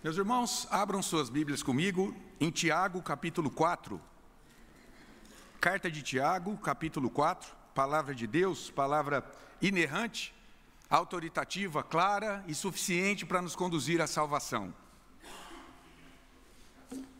[0.00, 4.00] Meus irmãos, abram suas Bíblias comigo em Tiago, capítulo 4.
[5.60, 9.28] Carta de Tiago, capítulo 4, palavra de Deus, palavra
[9.60, 10.32] inerrante,
[10.88, 14.72] autoritativa, clara e suficiente para nos conduzir à salvação.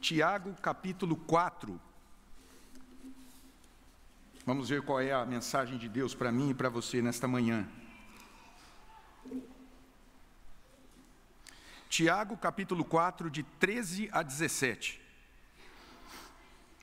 [0.00, 1.80] Tiago, capítulo 4.
[4.46, 7.68] Vamos ver qual é a mensagem de Deus para mim e para você nesta manhã.
[11.88, 15.00] Tiago, capítulo 4, de 13 a 17.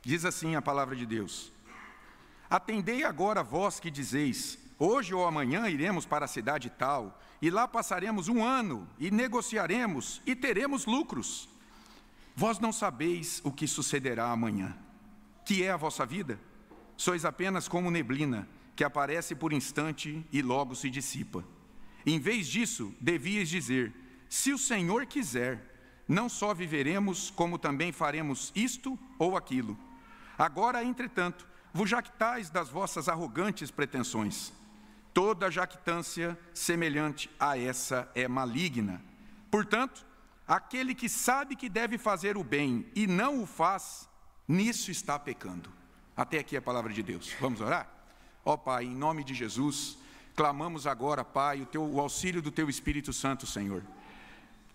[0.02, 1.52] Diz assim a palavra de Deus:
[2.49, 7.67] Atendei agora vós que dizeis: Hoje ou amanhã iremos para a cidade tal, e lá
[7.67, 11.47] passaremos um ano, e negociaremos, e teremos lucros.
[12.35, 14.75] Vós não sabeis o que sucederá amanhã.
[15.45, 16.39] Que é a vossa vida?
[16.97, 21.45] Sois apenas como neblina, que aparece por instante e logo se dissipa.
[22.05, 23.94] Em vez disso, devíeis dizer:
[24.29, 25.59] se o Senhor quiser,
[26.07, 29.77] não só viveremos, como também faremos isto ou aquilo.
[30.38, 34.53] Agora, entretanto, vos jactais das vossas arrogantes pretensões.
[35.13, 39.02] Toda jactância semelhante a essa é maligna.
[39.50, 40.05] Portanto,
[40.47, 44.09] aquele que sabe que deve fazer o bem e não o faz,
[44.47, 45.69] nisso está pecando.
[46.16, 47.33] Até aqui a palavra de Deus.
[47.39, 47.89] Vamos orar?
[48.44, 49.97] Ó oh, Pai, em nome de Jesus,
[50.35, 53.83] clamamos agora, Pai, o, teu, o auxílio do Teu Espírito Santo, Senhor.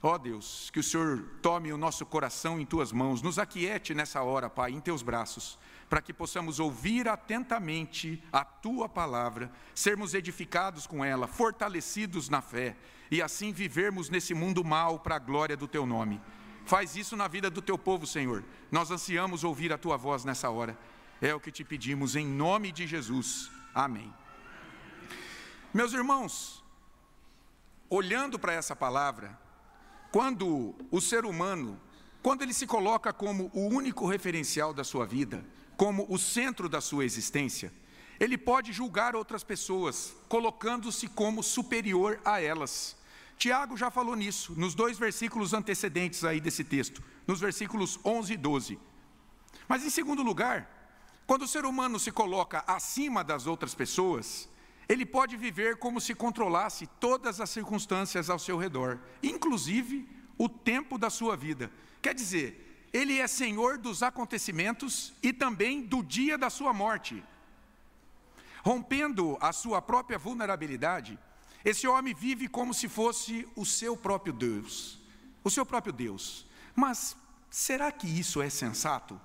[0.03, 3.95] Ó oh Deus, que o Senhor tome o nosso coração em tuas mãos, nos aquiete
[3.95, 5.59] nessa hora, Pai, em teus braços,
[5.91, 12.77] para que possamos ouvir atentamente a tua palavra, sermos edificados com ela, fortalecidos na fé
[13.11, 16.19] e assim vivermos nesse mundo mal para a glória do teu nome.
[16.65, 18.43] Faz isso na vida do teu povo, Senhor.
[18.71, 20.79] Nós ansiamos ouvir a tua voz nessa hora.
[21.21, 23.51] É o que te pedimos em nome de Jesus.
[23.75, 24.15] Amém.
[25.75, 26.65] Meus irmãos,
[27.91, 29.39] olhando para essa palavra,
[30.11, 31.81] quando o ser humano,
[32.23, 35.45] quando ele se coloca como o único referencial da sua vida,
[35.77, 37.73] como o centro da sua existência,
[38.19, 42.97] ele pode julgar outras pessoas, colocando-se como superior a elas.
[43.39, 48.37] Tiago já falou nisso, nos dois versículos antecedentes aí desse texto, nos versículos 11 e
[48.37, 48.79] 12.
[49.67, 50.69] Mas em segundo lugar,
[51.27, 54.49] quando o ser humano se coloca acima das outras pessoas,
[54.91, 60.99] ele pode viver como se controlasse todas as circunstâncias ao seu redor, inclusive o tempo
[60.99, 61.71] da sua vida.
[62.03, 67.23] Quer dizer, ele é senhor dos acontecimentos e também do dia da sua morte.
[68.65, 71.17] Rompendo a sua própria vulnerabilidade,
[71.65, 74.99] esse homem vive como se fosse o seu próprio Deus,
[75.45, 76.49] o seu próprio Deus.
[76.75, 77.17] Mas
[77.49, 79.21] será que isso é sensato?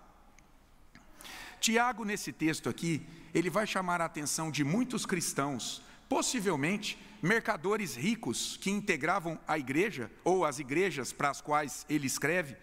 [1.66, 3.02] Tiago, nesse texto aqui,
[3.34, 10.12] ele vai chamar a atenção de muitos cristãos, possivelmente mercadores ricos que integravam a igreja
[10.24, 12.56] ou as igrejas para as quais ele escreve,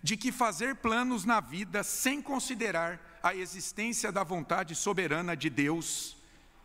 [0.00, 6.16] de que fazer planos na vida sem considerar a existência da vontade soberana de Deus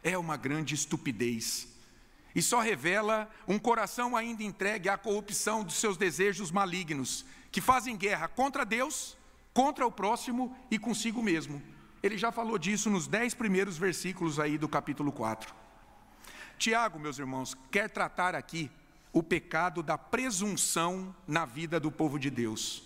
[0.03, 1.69] é uma grande estupidez.
[2.35, 7.97] E só revela um coração ainda entregue à corrupção dos seus desejos malignos, que fazem
[7.97, 9.17] guerra contra Deus,
[9.55, 11.78] contra o próximo e consigo mesmo.
[12.01, 15.53] Ele já falou disso nos dez primeiros versículos aí do capítulo 4.
[16.57, 18.71] Tiago, meus irmãos, quer tratar aqui
[19.11, 22.83] o pecado da presunção na vida do povo de Deus.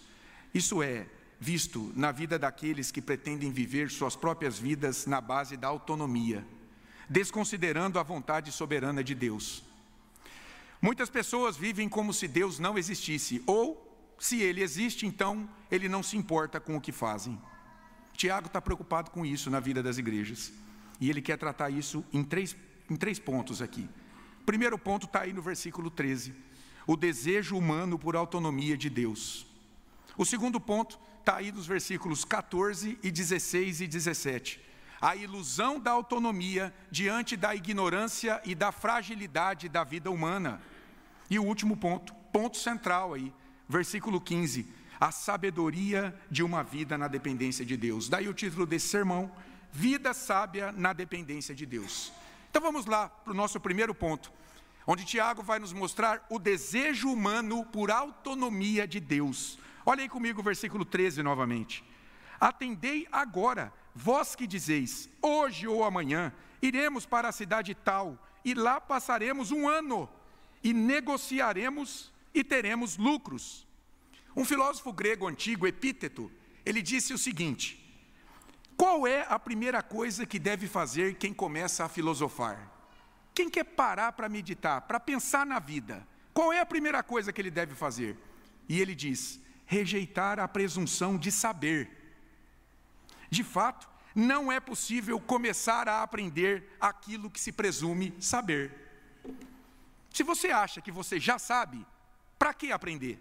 [0.54, 1.08] Isso é
[1.40, 6.46] visto na vida daqueles que pretendem viver suas próprias vidas na base da autonomia,
[7.10, 9.64] desconsiderando a vontade soberana de Deus.
[10.82, 16.02] Muitas pessoas vivem como se Deus não existisse, ou, se ele existe, então ele não
[16.02, 17.40] se importa com o que fazem.
[18.16, 20.54] Tiago está preocupado com isso na vida das igrejas.
[21.00, 22.56] E ele quer tratar isso em três,
[22.90, 23.90] em três pontos aqui.
[24.46, 26.34] Primeiro ponto está aí no versículo 13:
[26.86, 29.46] o desejo humano por autonomia de Deus.
[30.18, 34.62] O segundo ponto está aí nos versículos 14 e 16 e 17.
[35.02, 40.62] A ilusão da autonomia diante da ignorância e da fragilidade da vida humana.
[41.30, 43.34] E o último ponto, ponto central aí,
[43.68, 48.10] versículo 15 a sabedoria de uma vida na dependência de Deus.
[48.10, 49.32] Daí o título desse sermão:
[49.72, 52.12] Vida sábia na dependência de Deus.
[52.50, 54.32] Então vamos lá para o nosso primeiro ponto,
[54.86, 59.58] onde Tiago vai nos mostrar o desejo humano por autonomia de Deus.
[59.86, 61.84] Olhem comigo o versículo 13 novamente.
[62.40, 66.32] Atendei agora, vós que dizeis, hoje ou amanhã
[66.62, 70.10] iremos para a cidade tal, e lá passaremos um ano,
[70.64, 73.63] e negociaremos e teremos lucros.
[74.36, 76.32] Um filósofo grego antigo, Epíteto,
[76.66, 77.80] ele disse o seguinte:
[78.76, 82.72] Qual é a primeira coisa que deve fazer quem começa a filosofar?
[83.34, 86.08] Quem quer parar para meditar, para pensar na vida?
[86.34, 88.18] Qual é a primeira coisa que ele deve fazer?
[88.68, 91.90] e ele diz: rejeitar a presunção de saber.
[93.30, 98.72] De fato, não é possível começar a aprender aquilo que se presume saber.
[100.12, 101.86] Se você acha que você já sabe,
[102.38, 103.20] para que aprender?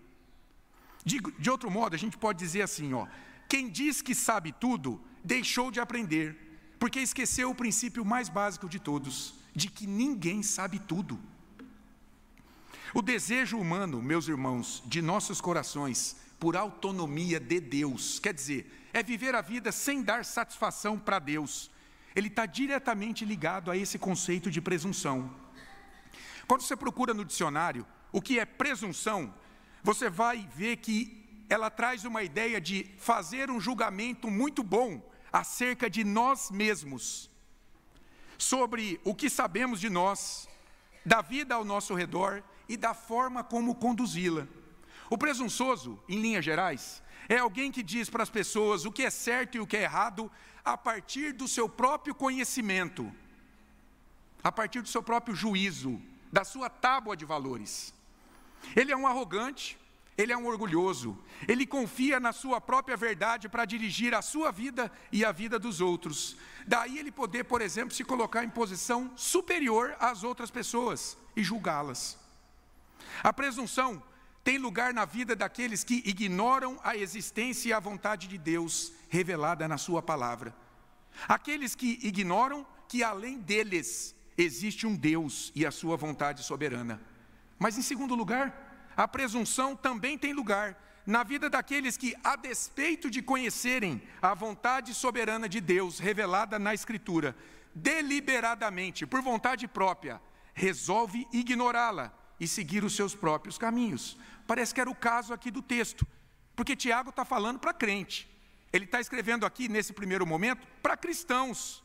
[1.04, 3.06] De, de, outro modo, a gente pode dizer assim: ó,
[3.48, 6.36] quem diz que sabe tudo, deixou de aprender,
[6.78, 11.18] porque esqueceu o princípio mais básico de todos, de que ninguém sabe tudo.
[12.94, 19.02] O desejo humano, meus irmãos, de nossos corações, por autonomia de Deus, quer dizer, é
[19.02, 21.70] viver a vida sem dar satisfação para Deus.
[22.14, 25.34] Ele está diretamente ligado a esse conceito de presunção.
[26.46, 29.32] Quando você procura no dicionário o que é presunção,
[29.82, 35.02] você vai ver que ela traz uma ideia de fazer um julgamento muito bom
[35.32, 37.30] acerca de nós mesmos,
[38.38, 40.48] sobre o que sabemos de nós,
[41.04, 44.46] da vida ao nosso redor e da forma como conduzi-la.
[45.10, 49.10] O presunçoso, em linhas gerais, é alguém que diz para as pessoas o que é
[49.10, 50.30] certo e o que é errado
[50.64, 53.12] a partir do seu próprio conhecimento,
[54.42, 56.00] a partir do seu próprio juízo,
[56.32, 57.92] da sua tábua de valores.
[58.76, 59.78] Ele é um arrogante,
[60.16, 61.18] ele é um orgulhoso,
[61.48, 65.80] ele confia na sua própria verdade para dirigir a sua vida e a vida dos
[65.80, 66.36] outros.
[66.66, 72.18] Daí ele poder, por exemplo, se colocar em posição superior às outras pessoas e julgá-las.
[73.22, 74.02] A presunção
[74.44, 79.68] tem lugar na vida daqueles que ignoram a existência e a vontade de Deus revelada
[79.68, 80.54] na Sua palavra.
[81.28, 87.00] Aqueles que ignoram que além deles existe um Deus e a Sua vontade soberana.
[87.62, 90.76] Mas, em segundo lugar, a presunção também tem lugar
[91.06, 96.74] na vida daqueles que, a despeito de conhecerem a vontade soberana de Deus revelada na
[96.74, 97.36] Escritura,
[97.72, 100.20] deliberadamente, por vontade própria,
[100.52, 104.18] resolve ignorá-la e seguir os seus próprios caminhos.
[104.44, 106.04] Parece que era o caso aqui do texto,
[106.56, 108.28] porque Tiago está falando para crente.
[108.72, 111.80] Ele está escrevendo aqui, nesse primeiro momento, para cristãos.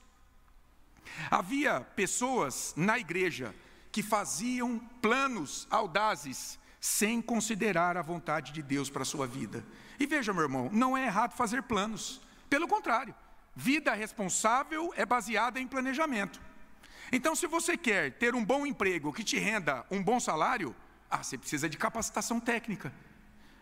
[1.30, 3.54] Havia pessoas na igreja
[3.98, 9.66] que faziam planos audazes sem considerar a vontade de Deus para a sua vida.
[10.00, 12.22] E veja, meu irmão, não é errado fazer planos.
[12.48, 13.16] Pelo contrário,
[13.56, 16.40] vida responsável é baseada em planejamento.
[17.12, 20.76] Então, se você quer ter um bom emprego que te renda um bom salário,
[21.10, 22.94] ah, você precisa de capacitação técnica.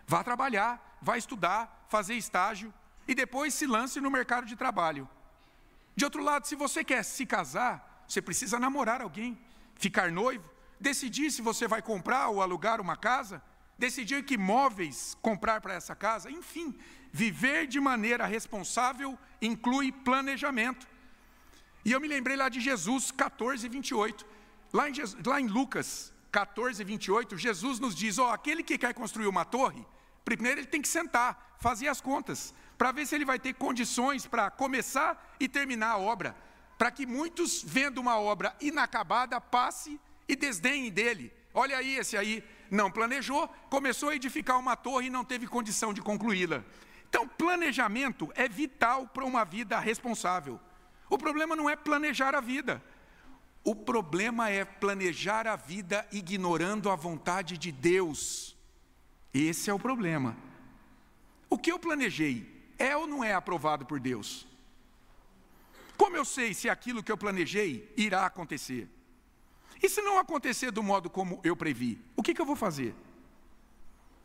[0.06, 2.74] Vá trabalhar, vá estudar, fazer estágio
[3.08, 5.08] e depois se lance no mercado de trabalho.
[5.96, 9.45] De outro lado, se você quer se casar, você precisa namorar alguém,
[9.76, 10.50] ficar noivo,
[10.80, 13.42] decidir se você vai comprar ou alugar uma casa,
[13.78, 16.78] decidir que móveis comprar para essa casa, enfim,
[17.12, 20.88] viver de maneira responsável inclui planejamento.
[21.84, 24.26] E eu me lembrei lá de Jesus 14, 28.
[24.74, 24.94] Lá em,
[25.26, 29.86] lá em Lucas 14, 28, Jesus nos diz: ó, aquele que quer construir uma torre,
[30.24, 34.26] primeiro ele tem que sentar, fazer as contas, para ver se ele vai ter condições
[34.26, 36.36] para começar e terminar a obra,
[36.78, 41.32] para que muitos, vendo uma obra inacabada, passe e desdenhem dele.
[41.54, 45.94] Olha aí, esse aí não planejou, começou a edificar uma torre e não teve condição
[45.94, 46.64] de concluí-la.
[47.08, 50.60] Então, planejamento é vital para uma vida responsável.
[51.10, 52.84] O problema não é planejar a vida.
[53.64, 58.56] O problema é planejar a vida ignorando a vontade de Deus.
[59.34, 60.36] Esse é o problema.
[61.50, 64.48] O que eu planejei é ou não é aprovado por Deus?
[65.98, 68.88] Como eu sei se aquilo que eu planejei irá acontecer?
[69.82, 72.96] E se não acontecer do modo como eu previ, o que, que eu vou fazer?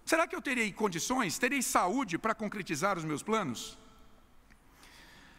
[0.05, 3.79] Será que eu terei condições, terei saúde para concretizar os meus planos?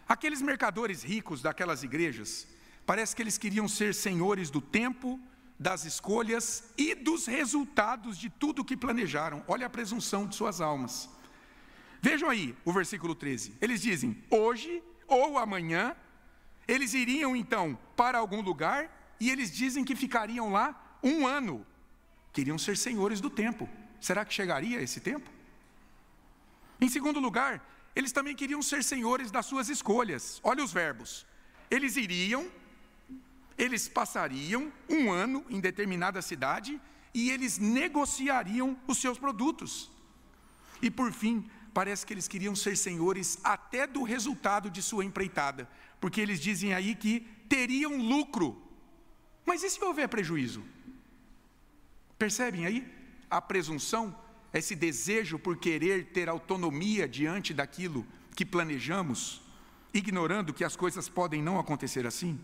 [0.07, 2.47] Aqueles mercadores ricos daquelas igrejas,
[2.85, 5.19] parece que eles queriam ser senhores do tempo,
[5.59, 9.43] das escolhas e dos resultados de tudo que planejaram.
[9.47, 11.09] Olha a presunção de suas almas.
[12.01, 13.53] Vejam aí o versículo 13.
[13.61, 15.95] Eles dizem: hoje ou amanhã,
[16.73, 18.79] eles iriam então para algum lugar
[19.19, 21.65] e eles dizem que ficariam lá um ano.
[22.31, 23.67] Queriam ser senhores do tempo.
[23.99, 25.29] Será que chegaria esse tempo?
[26.79, 27.61] Em segundo lugar,
[27.93, 30.39] eles também queriam ser senhores das suas escolhas.
[30.41, 31.25] Olha os verbos.
[31.69, 32.49] Eles iriam,
[33.57, 36.79] eles passariam um ano em determinada cidade
[37.13, 39.91] e eles negociariam os seus produtos.
[40.81, 45.69] E por fim, parece que eles queriam ser senhores até do resultado de sua empreitada,
[45.99, 48.61] porque eles dizem aí que teriam lucro.
[49.45, 50.63] Mas e se houver prejuízo?
[52.17, 52.87] Percebem aí
[53.29, 54.15] a presunção
[54.53, 59.41] esse desejo por querer ter autonomia diante daquilo que planejamos,
[59.93, 62.39] ignorando que as coisas podem não acontecer assim?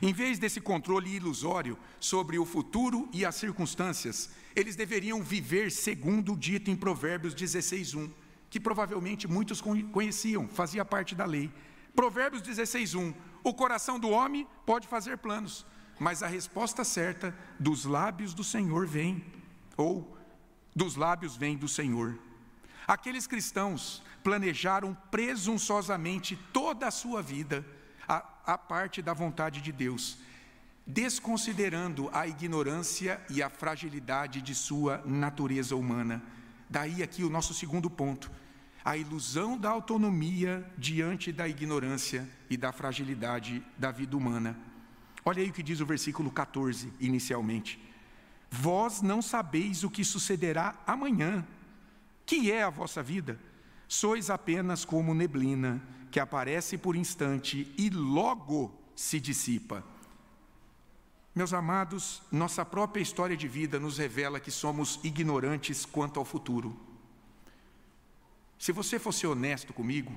[0.00, 6.32] Em vez desse controle ilusório sobre o futuro e as circunstâncias, eles deveriam viver segundo
[6.32, 8.10] o dito em Provérbios 16:1,
[8.50, 11.50] que provavelmente muitos conheciam, fazia parte da lei.
[11.94, 13.14] Provérbios 16:1.
[13.44, 15.66] O coração do homem pode fazer planos,
[15.98, 19.24] mas a resposta certa dos lábios do Senhor vem,
[19.76, 20.16] ou
[20.74, 22.18] dos lábios vem do Senhor.
[22.86, 27.64] Aqueles cristãos planejaram presunçosamente toda a sua vida
[28.46, 30.18] a, parte da vontade de Deus,
[30.86, 36.22] desconsiderando a ignorância e a fragilidade de sua natureza humana.
[36.68, 38.30] Daí aqui o nosso segundo ponto,
[38.84, 44.56] a ilusão da autonomia diante da ignorância e da fragilidade da vida humana.
[45.24, 47.80] Olha aí o que diz o versículo 14, inicialmente.
[48.50, 51.46] Vós não sabeis o que sucederá amanhã.
[52.26, 53.38] Que é a vossa vida?
[53.86, 55.80] Sois apenas como neblina
[56.12, 59.82] que aparece por instante e logo se dissipa.
[61.34, 66.78] Meus amados, nossa própria história de vida nos revela que somos ignorantes quanto ao futuro.
[68.58, 70.12] Se você fosse honesto comigo,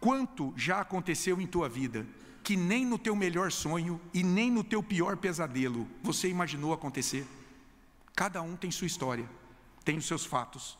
[0.00, 2.04] quanto já aconteceu em tua vida
[2.42, 7.24] que nem no teu melhor sonho e nem no teu pior pesadelo você imaginou acontecer?
[8.16, 9.30] Cada um tem sua história,
[9.84, 10.76] tem os seus fatos.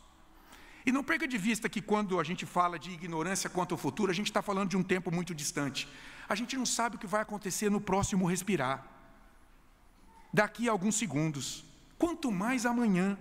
[0.87, 4.11] E não perca de vista que quando a gente fala de ignorância quanto ao futuro,
[4.11, 5.89] a gente está falando de um tempo muito distante.
[6.29, 8.87] A gente não sabe o que vai acontecer no próximo respirar,
[10.33, 11.65] daqui a alguns segundos,
[11.99, 13.17] quanto mais amanhã.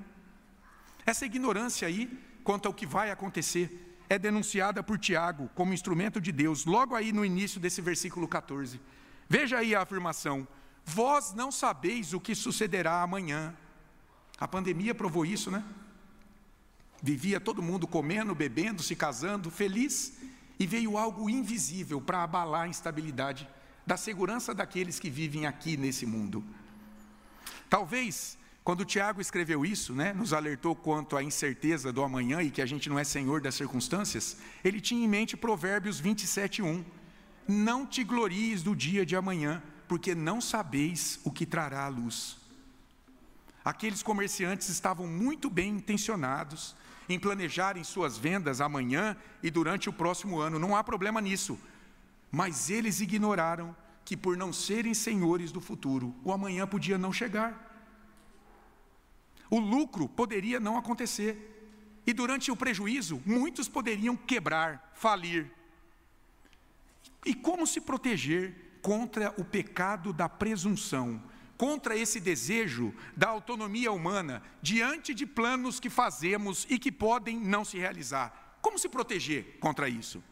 [1.05, 2.09] Essa ignorância aí
[2.43, 7.11] quanto ao que vai acontecer, é denunciada por Tiago como instrumento de Deus, logo aí
[7.11, 8.79] no início desse versículo 14.
[9.27, 10.47] Veja aí a afirmação:
[10.85, 13.55] Vós não sabeis o que sucederá amanhã.
[14.37, 15.63] A pandemia provou isso, né?
[17.05, 20.17] Vivia todo mundo comendo, bebendo, se casando, feliz,
[20.57, 23.45] e veio algo invisível para abalar a instabilidade
[23.85, 26.41] da segurança daqueles que vivem aqui nesse mundo.
[27.69, 32.61] Talvez quando Tiago escreveu isso, né, nos alertou quanto à incerteza do amanhã e que
[32.61, 36.85] a gente não é senhor das circunstâncias, ele tinha em mente Provérbios 27:1.
[37.45, 42.37] Não te glories do dia de amanhã, porque não sabeis o que trará a luz.
[43.65, 46.73] Aqueles comerciantes estavam muito bem intencionados
[47.07, 51.59] em planejarem suas vendas amanhã e durante o próximo ano, não há problema nisso.
[52.31, 57.73] Mas eles ignoraram que, por não serem senhores do futuro, o amanhã podia não chegar
[59.53, 61.51] o lucro poderia não acontecer.
[62.07, 65.51] E durante o prejuízo, muitos poderiam quebrar, falir.
[67.23, 71.21] E como se proteger contra o pecado da presunção,
[71.57, 77.63] contra esse desejo da autonomia humana diante de planos que fazemos e que podem não
[77.63, 78.57] se realizar?
[78.61, 80.23] Como se proteger contra isso?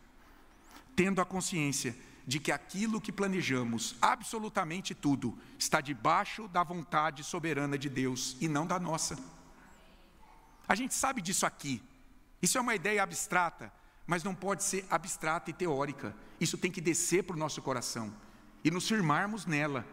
[0.95, 7.77] Tendo a consciência de que aquilo que planejamos, absolutamente tudo, está debaixo da vontade soberana
[7.77, 9.17] de Deus e não da nossa.
[10.67, 11.81] A gente sabe disso aqui.
[12.41, 13.71] Isso é uma ideia abstrata,
[14.07, 16.15] mas não pode ser abstrata e teórica.
[16.39, 18.13] Isso tem que descer para o nosso coração
[18.63, 19.85] e nos firmarmos nela.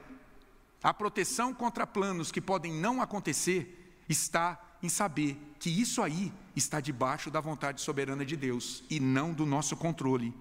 [0.83, 6.81] A proteção contra planos que podem não acontecer está em saber que isso aí está
[6.81, 10.33] debaixo da vontade soberana de Deus e não do nosso controle.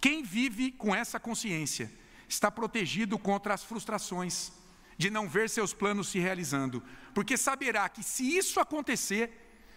[0.00, 1.92] Quem vive com essa consciência
[2.28, 4.52] está protegido contra as frustrações
[4.96, 6.82] de não ver seus planos se realizando,
[7.14, 9.30] porque saberá que se isso acontecer,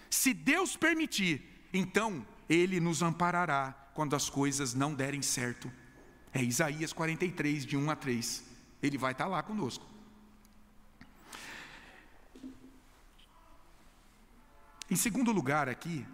[0.10, 5.71] se Deus permitir, então Ele nos amparará quando as coisas não derem certo.
[6.33, 8.50] É Isaías 43, de 1 a 3.
[8.81, 9.85] Ele vai estar lá conosco.
[14.89, 16.05] Em segundo lugar, aqui,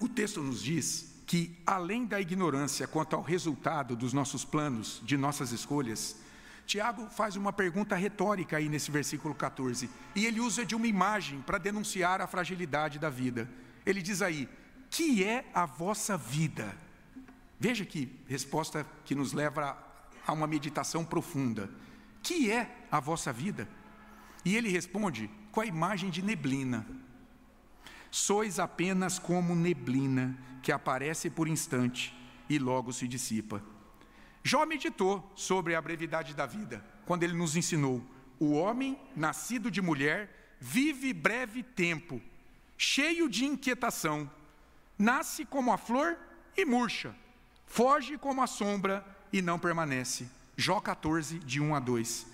[0.00, 5.16] o texto nos diz que, além da ignorância quanto ao resultado dos nossos planos, de
[5.16, 6.16] nossas escolhas,
[6.66, 11.40] Tiago faz uma pergunta retórica aí nesse versículo 14, e ele usa de uma imagem
[11.40, 13.48] para denunciar a fragilidade da vida.
[13.86, 14.48] Ele diz aí:
[14.90, 16.76] Que é a vossa vida?
[17.60, 19.78] Veja que resposta que nos leva
[20.28, 21.70] a uma meditação profunda.
[22.22, 23.66] Que é a vossa vida?
[24.44, 26.86] E ele responde com a imagem de neblina.
[28.10, 32.14] Sois apenas como neblina que aparece por instante
[32.48, 33.62] e logo se dissipa.
[34.42, 38.02] Jó meditou sobre a brevidade da vida, quando ele nos ensinou:
[38.38, 42.20] o homem, nascido de mulher, vive breve tempo,
[42.76, 44.30] cheio de inquietação,
[44.98, 46.18] nasce como a flor
[46.56, 47.14] e murcha,
[47.66, 50.28] foge como a sombra e não permanece.
[50.56, 52.26] Jó 14, de 1 a 2.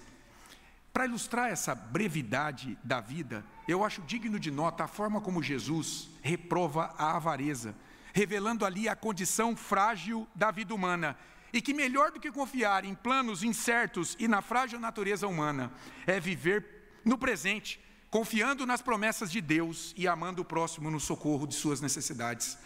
[0.93, 6.09] Para ilustrar essa brevidade da vida, eu acho digno de nota a forma como Jesus
[6.23, 7.75] reprova a avareza,
[8.13, 11.17] revelando ali a condição frágil da vida humana
[11.53, 15.73] e que melhor do que confiar em planos incertos e na frágil natureza humana
[16.07, 16.65] é viver
[17.05, 21.81] no presente, confiando nas promessas de Deus e amando o próximo no socorro de suas
[21.81, 22.59] necessidades.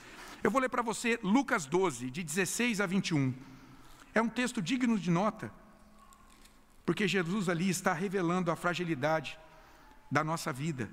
[0.42, 3.34] Eu vou ler para você Lucas 12, de 16 a 21.
[4.18, 5.48] É um texto digno de nota,
[6.84, 9.38] porque Jesus ali está revelando a fragilidade
[10.10, 10.90] da nossa vida.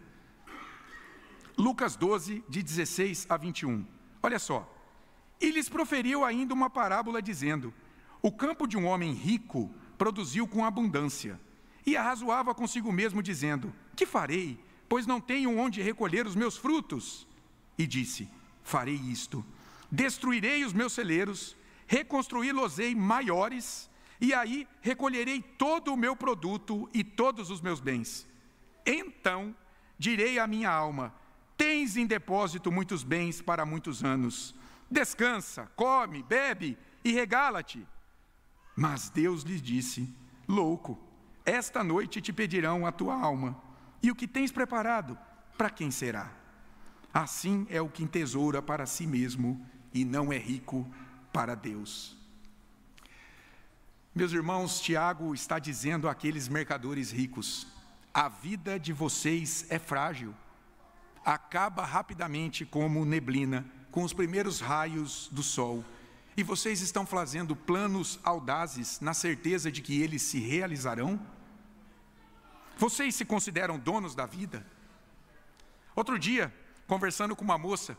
[1.58, 3.84] Lucas 12, de 16 a 21.
[4.22, 4.72] Olha só.
[5.42, 7.74] E lhes proferiu ainda uma parábola, dizendo:
[8.22, 11.42] O campo de um homem rico produziu com abundância.
[11.84, 17.28] E arrazoava consigo mesmo, dizendo: Que farei, pois não tenho onde recolher os meus frutos?
[17.76, 18.30] E disse:
[18.62, 19.44] Farei isto:
[19.92, 23.90] destruirei os meus celeiros, reconstruí-los-ei maiores,
[24.20, 28.28] e aí recolherei todo o meu produto e todos os meus bens.
[28.86, 29.56] Então
[29.98, 31.14] direi à minha alma:
[31.58, 34.56] Tens em depósito muitos bens para muitos anos.
[34.90, 37.86] Descansa, come, bebe e regala-te.
[38.76, 40.14] Mas Deus lhes disse:
[40.48, 41.00] Louco,
[41.46, 43.62] esta noite te pedirão a tua alma,
[44.02, 45.18] e o que tens preparado,
[45.58, 46.32] para quem será?
[47.14, 50.86] Assim é o que entesoura para si mesmo e não é rico
[51.36, 52.16] para Deus.
[54.16, 57.68] Meus irmãos, Tiago está dizendo àqueles mercadores ricos:
[58.14, 60.34] a vida de vocês é frágil
[61.26, 65.84] acaba rapidamente como neblina, com os primeiros raios do sol.
[66.38, 71.20] E vocês estão fazendo planos audazes na certeza de que eles se realizarão?
[72.78, 74.66] Vocês se consideram donos da vida?
[75.94, 76.54] Outro dia,
[76.88, 77.98] conversando com uma moça,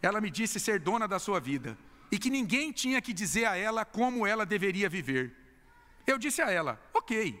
[0.00, 1.76] ela me disse ser dona da sua vida
[2.10, 5.34] e que ninguém tinha que dizer a ela como ela deveria viver.
[6.06, 7.38] Eu disse a ela: Ok,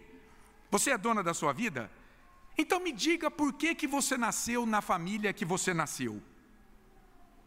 [0.70, 1.90] você é dona da sua vida?
[2.56, 6.20] Então me diga por que, que você nasceu na família que você nasceu.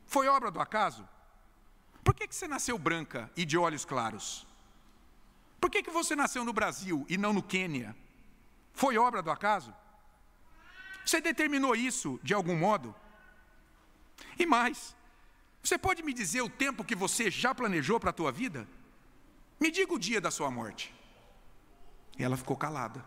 [0.06, 1.08] Foi obra do acaso?
[2.04, 4.48] Por que, que você nasceu branca e de olhos claros?
[5.60, 7.96] Por que, que você nasceu no Brasil e não no Quênia?
[8.74, 9.74] Foi obra do acaso?
[11.06, 12.96] Você determinou isso de algum modo?
[14.40, 14.96] E mais,
[15.64, 18.68] você pode me dizer o tempo que você já planejou para a tua vida?
[19.60, 20.94] Me diga o dia da sua morte.
[22.18, 23.04] E ela ficou calada.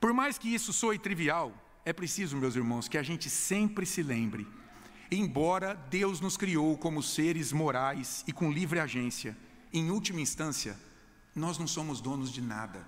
[0.00, 1.52] Por mais que isso soe trivial,
[1.84, 4.46] é preciso, meus irmãos, que a gente sempre se lembre.
[5.10, 9.36] Embora Deus nos criou como seres morais e com livre agência,
[9.72, 10.78] em última instância,
[11.34, 12.86] nós não somos donos de nada.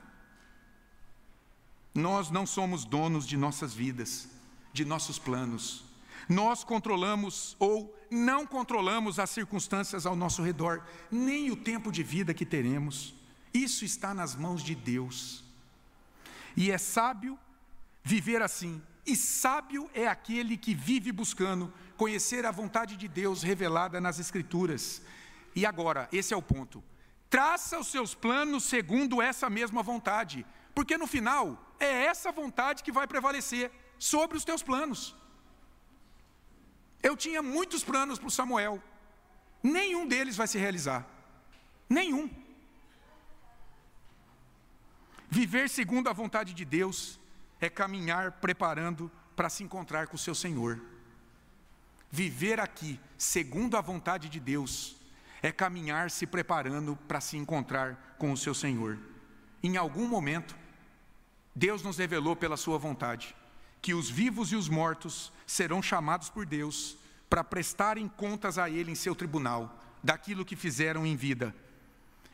[1.95, 4.29] Nós não somos donos de nossas vidas,
[4.73, 5.90] de nossos planos.
[6.29, 12.35] Nós controlamos ou não controlamos as circunstâncias ao nosso redor, nem o tempo de vida
[12.35, 13.15] que teremos.
[13.53, 15.45] Isso está nas mãos de Deus.
[16.57, 17.39] E é sábio
[18.03, 18.83] viver assim.
[19.07, 25.03] E sábio é aquele que vive buscando conhecer a vontade de Deus revelada nas Escrituras.
[25.55, 26.83] E agora, esse é o ponto.
[27.29, 32.93] Traça os seus planos segundo essa mesma vontade, porque no final é essa vontade que
[32.93, 35.15] vai prevalecer sobre os teus planos.
[37.03, 38.83] Eu tinha muitos planos para o Samuel,
[39.63, 41.07] nenhum deles vai se realizar.
[41.89, 42.31] Nenhum.
[45.29, 47.19] Viver segundo a vontade de Deus
[47.61, 50.81] é caminhar preparando para se encontrar com o seu Senhor.
[52.11, 54.97] Viver aqui, segundo a vontade de Deus,
[55.41, 58.99] é caminhar se preparando para se encontrar com o seu Senhor.
[59.63, 60.57] Em algum momento,
[61.55, 63.35] Deus nos revelou pela Sua vontade
[63.83, 66.97] que os vivos e os mortos serão chamados por Deus
[67.29, 71.55] para prestarem contas a Ele em seu tribunal daquilo que fizeram em vida.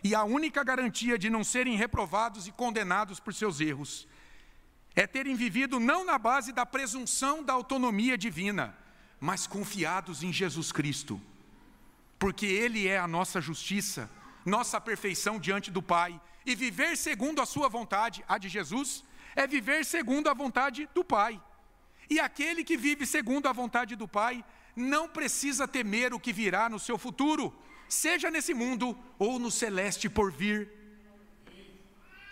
[0.03, 4.07] E a única garantia de não serem reprovados e condenados por seus erros
[4.95, 8.75] é terem vivido não na base da presunção da autonomia divina,
[9.21, 11.21] mas confiados em Jesus Cristo,
[12.19, 14.11] porque Ele é a nossa justiça,
[14.45, 19.05] nossa perfeição diante do Pai, e viver segundo a Sua vontade, a de Jesus,
[19.37, 21.41] é viver segundo a vontade do Pai.
[22.09, 24.45] E aquele que vive segundo a vontade do Pai
[24.75, 27.55] não precisa temer o que virá no seu futuro,
[27.89, 30.71] seja nesse mundo ou no celeste por vir.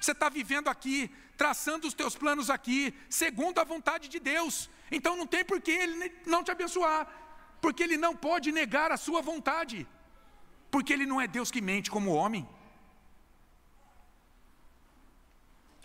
[0.00, 4.70] Você está vivendo aqui, traçando os teus planos aqui, segundo a vontade de Deus.
[4.90, 7.06] Então não tem por que Ele não te abençoar,
[7.60, 9.86] porque Ele não pode negar a sua vontade,
[10.70, 12.46] porque Ele não é Deus que mente como homem.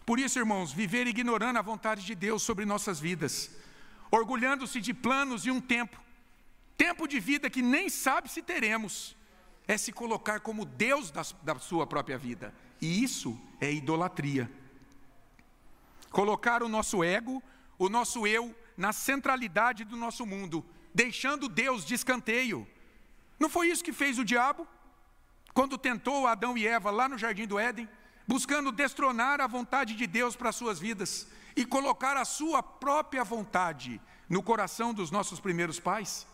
[0.10, 3.52] Por isso, irmãos, viver ignorando a vontade de Deus sobre nossas vidas,
[4.10, 6.02] orgulhando-se de planos e um tempo,
[6.76, 9.16] tempo de vida que nem sabe se teremos,
[9.68, 12.52] é se colocar como Deus da, da sua própria vida.
[12.82, 14.52] E isso é idolatria.
[16.10, 17.40] Colocar o nosso ego,
[17.78, 22.68] o nosso eu, na centralidade do nosso mundo, deixando Deus de escanteio.
[23.40, 24.68] Não foi isso que fez o diabo?
[25.60, 27.86] quando tentou Adão e Eva lá no jardim do Éden,
[28.30, 33.24] buscando destronar a vontade de Deus para as suas vidas e colocar a sua própria
[33.24, 36.28] vontade no coração dos nossos primeiros pais?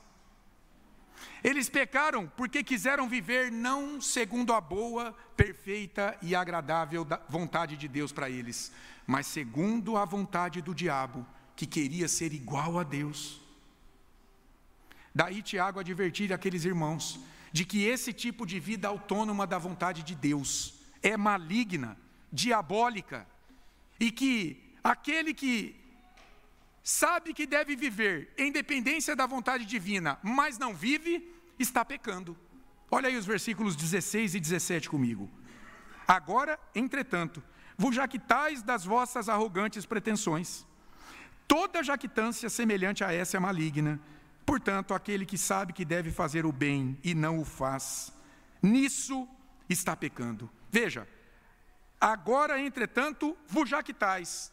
[1.42, 8.12] Eles pecaram porque quiseram viver não segundo a boa, perfeita e agradável vontade de Deus
[8.12, 8.74] para eles,
[9.08, 13.40] mas segundo a vontade do diabo, que queria ser igual a Deus.
[15.14, 17.18] Daí Tiago advertir aqueles irmãos
[17.54, 20.75] de que esse tipo de vida autônoma da vontade de Deus
[21.06, 21.96] é maligna,
[22.34, 23.28] diabólica,
[24.00, 25.80] e que aquele que
[26.84, 32.36] sabe que deve viver em dependência da vontade divina, mas não vive, está pecando.
[32.90, 35.30] Olha aí os versículos 16 e 17 comigo.
[36.08, 37.42] Agora, entretanto,
[37.78, 40.66] vos jactais das vossas arrogantes pretensões.
[41.48, 44.00] Toda jactância semelhante a essa é maligna.
[44.44, 48.12] Portanto, aquele que sabe que deve fazer o bem e não o faz,
[48.62, 49.28] nisso
[49.70, 50.50] está pecando.
[50.76, 51.08] Veja,
[52.02, 54.52] agora, entretanto, vos jactais.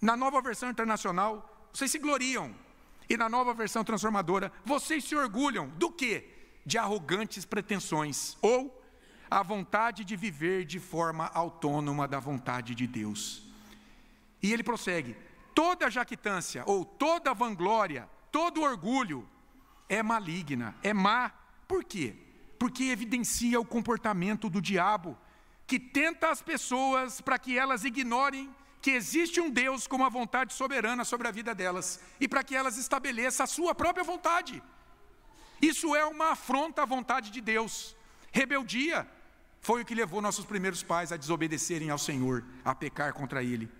[0.00, 2.54] Na nova versão internacional, vocês se gloriam.
[3.08, 6.14] E na nova versão transformadora, vocês se orgulham do quê?
[6.64, 8.80] De arrogantes pretensões ou
[9.28, 13.42] a vontade de viver de forma autônoma da vontade de Deus.
[14.40, 15.16] E ele prossegue:
[15.52, 19.28] toda jactância ou toda vanglória, todo orgulho
[19.88, 21.32] é maligna, é má.
[21.66, 22.14] Por quê?
[22.56, 25.18] Porque evidencia o comportamento do diabo,
[25.70, 28.52] que tenta as pessoas para que elas ignorem
[28.82, 32.56] que existe um Deus com uma vontade soberana sobre a vida delas e para que
[32.56, 34.60] elas estabeleçam a sua própria vontade.
[35.62, 37.94] Isso é uma afronta à vontade de Deus.
[38.32, 39.08] Rebeldia
[39.60, 43.70] foi o que levou nossos primeiros pais a desobedecerem ao Senhor, a pecar contra Ele.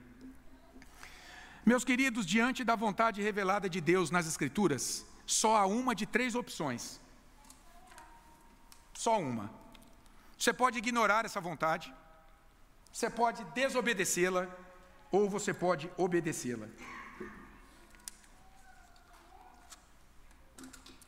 [1.66, 6.36] Meus queridos, diante da vontade revelada de Deus nas Escrituras, só há uma de três
[6.36, 7.00] opções.
[8.94, 9.59] Só uma.
[10.40, 11.94] Você pode ignorar essa vontade,
[12.90, 14.48] você pode desobedecê-la,
[15.12, 16.66] ou você pode obedecê-la.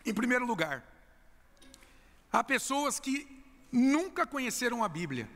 [0.05, 0.85] Em primeiro lugar,
[2.31, 3.43] há pessoas que
[3.73, 5.27] nunca conheceram a Bíblia,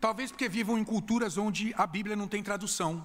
[0.00, 3.04] talvez porque vivam em culturas onde a Bíblia não tem tradução,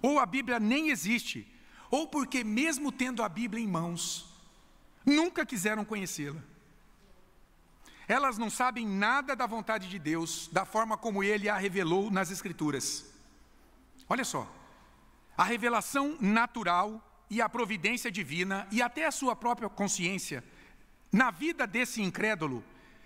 [0.00, 1.46] ou a Bíblia nem existe,
[1.90, 4.34] ou porque, mesmo tendo a Bíblia em mãos,
[5.04, 6.42] nunca quiseram conhecê-la.
[8.06, 12.30] Elas não sabem nada da vontade de Deus, da forma como ele a revelou nas
[12.30, 13.06] Escrituras.
[14.08, 14.46] Olha só,
[15.36, 20.44] a revelação natural e a providência divina e até a sua própria consciência,
[21.10, 22.62] na vida desse incrédulo,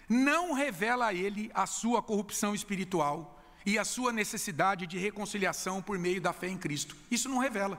[0.08, 5.98] não revela a ele a sua corrupção espiritual e a sua necessidade de reconciliação por
[5.98, 6.96] meio da fé em Cristo.
[7.10, 7.78] Isso não revela.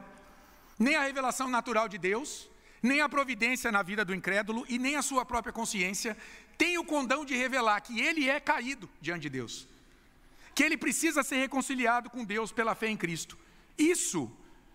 [0.78, 2.50] Nem a revelação natural de Deus,
[2.82, 6.16] nem a providência na vida do incrédulo e nem a sua própria consciência
[6.60, 9.68] tem o condão de revelar que ele é caído diante de Deus
[10.60, 13.38] que ele precisa ser reconciliado com Deus pela fé em Cristo.
[13.78, 14.30] Isso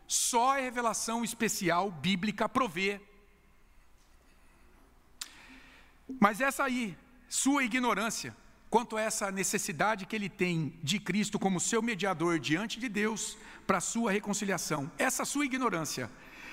[0.09, 3.03] só a revelação especial bíblica provê.
[6.19, 6.97] Mas essa aí,
[7.29, 8.35] sua ignorância
[8.71, 13.37] quanto a essa necessidade que ele tem de Cristo como seu mediador diante de Deus
[13.67, 16.11] para sua reconciliação, essa sua ignorância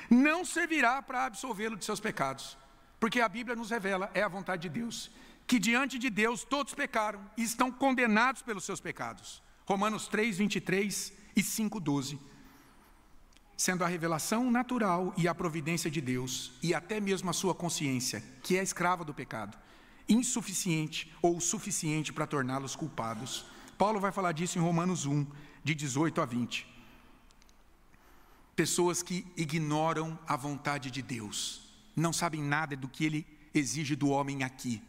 [0.10, 2.58] não servirá para absolvê-lo de seus pecados,
[3.02, 5.12] porque a Bíblia nos revela é a vontade de Deus
[5.48, 9.42] que diante de Deus todos pecaram e estão condenados pelos seus pecados.
[9.66, 12.20] Romanos 3, 23 e 5, 12.
[13.58, 18.24] Sendo a revelação natural e a providência de Deus, e até mesmo a sua consciência,
[18.42, 19.58] que é escrava do pecado,
[20.08, 23.46] insuficiente ou suficiente para torná-los culpados.
[23.78, 25.26] Paulo vai falar disso em Romanos 1,
[25.64, 26.66] de 18 a 20.
[28.56, 31.71] Pessoas que ignoram a vontade de Deus,
[32.02, 34.82] não sabem nada do que ele exige do homem aqui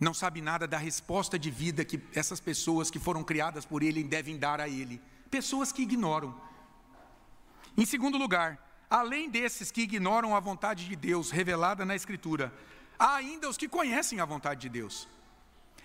[0.00, 4.04] não sabe nada da resposta de vida que essas pessoas que foram criadas por Ele
[4.04, 5.00] devem dar a Ele.
[5.28, 6.34] Pessoas que ignoram.
[7.76, 12.52] Em segundo lugar, além desses que ignoram a vontade de Deus revelada na Escritura,
[12.96, 15.08] há ainda os que conhecem a vontade de Deus.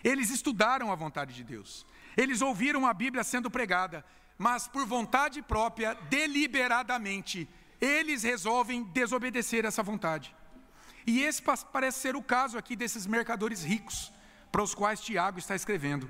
[0.03, 1.85] Eles estudaram a vontade de Deus.
[2.15, 4.05] Eles ouviram a Bíblia sendo pregada,
[4.37, 7.49] mas por vontade própria, deliberadamente,
[7.83, 10.33] eles resolvem desobedecer essa vontade.
[11.05, 11.41] E esse
[11.71, 14.11] parece ser o caso aqui desses mercadores ricos,
[14.49, 16.09] para os quais Tiago está escrevendo.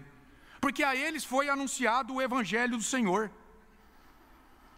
[0.62, 3.32] Porque a eles foi anunciado o evangelho do Senhor.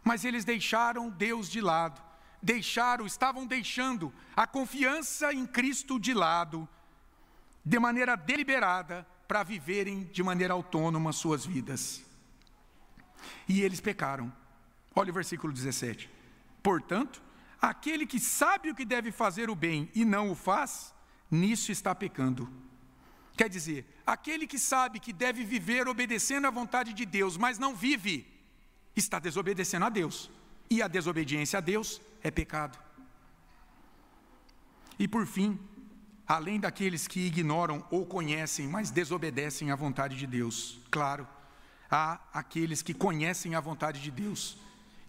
[0.04, 2.02] Mas eles deixaram Deus de lado,
[2.42, 6.68] deixaram, estavam deixando a confiança em Cristo de lado,
[7.66, 12.06] de maneira deliberada, para viverem de maneira autônoma suas vidas.
[13.50, 14.32] E eles pecaram.
[14.96, 16.15] Olha o versículo 17.
[16.70, 17.18] Portanto,
[17.66, 20.94] Aquele que sabe o que deve fazer o bem e não o faz,
[21.32, 22.48] nisso está pecando.
[23.36, 27.76] Quer dizer, aquele que sabe que deve viver obedecendo à vontade de Deus, mas não
[27.76, 28.16] vive,
[28.96, 30.30] está desobedecendo a Deus.
[30.70, 32.78] E a desobediência a Deus é pecado.
[35.00, 35.60] E por fim,
[36.28, 41.28] além daqueles que ignoram ou conhecem, mas desobedecem à vontade de Deus, claro,
[41.90, 44.56] há aqueles que conhecem a vontade de Deus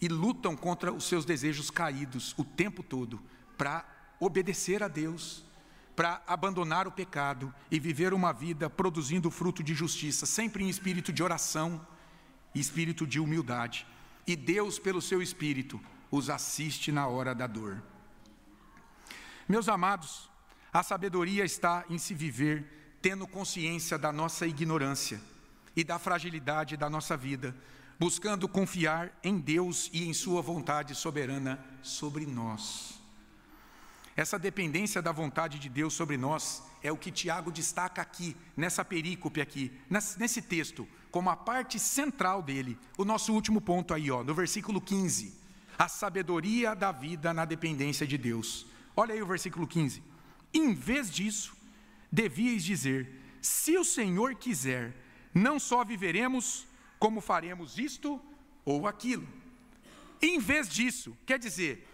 [0.00, 3.20] e lutam contra os seus desejos caídos o tempo todo
[3.56, 3.84] para
[4.20, 5.44] obedecer a Deus,
[5.94, 11.12] para abandonar o pecado e viver uma vida produzindo fruto de justiça, sempre em espírito
[11.12, 11.86] de oração
[12.54, 13.86] e espírito de humildade.
[14.26, 15.80] E Deus, pelo seu espírito,
[16.10, 17.82] os assiste na hora da dor.
[19.48, 20.28] Meus amados,
[20.72, 25.20] a sabedoria está em se viver tendo consciência da nossa ignorância
[25.76, 27.54] e da fragilidade da nossa vida,
[27.98, 33.00] buscando confiar em Deus e em Sua vontade soberana sobre nós.
[34.16, 38.84] Essa dependência da vontade de Deus sobre nós é o que Tiago destaca aqui, nessa
[38.84, 42.78] perícope aqui, nesse texto, como a parte central dele.
[42.96, 45.34] O nosso último ponto aí, ó, no versículo 15.
[45.78, 48.66] A sabedoria da vida na dependência de Deus.
[48.96, 50.02] Olha aí o versículo 15.
[50.54, 51.54] Em vez disso,
[52.10, 54.96] devíeis dizer: se o Senhor quiser,
[55.34, 56.66] não só viveremos,
[56.98, 58.20] como faremos isto
[58.64, 59.26] ou aquilo.
[60.20, 61.86] Em vez disso, quer dizer,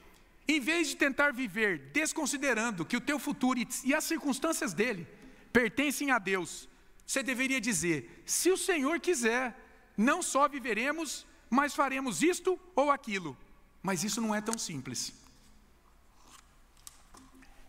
[0.47, 5.07] em vez de tentar viver desconsiderando que o teu futuro e as circunstâncias dele
[5.53, 6.69] pertencem a Deus,
[7.07, 9.57] você deveria dizer: se o Senhor quiser,
[9.97, 13.37] não só viveremos, mas faremos isto ou aquilo.
[13.83, 15.13] Mas isso não é tão simples.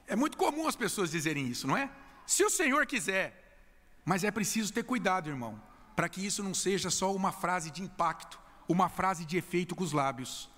[0.07, 1.89] É muito comum as pessoas dizerem isso, não é?
[2.25, 3.59] Se o Senhor quiser,
[4.05, 5.61] mas é preciso ter cuidado, irmão,
[5.95, 9.83] para que isso não seja só uma frase de impacto, uma frase de efeito com
[9.83, 10.51] os lábios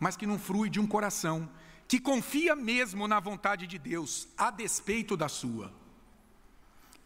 [0.00, 1.48] mas que não frui de um coração
[1.86, 5.72] que confia mesmo na vontade de Deus, a despeito da sua.